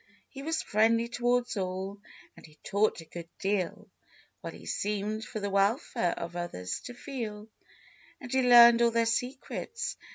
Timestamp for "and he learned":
8.19-8.81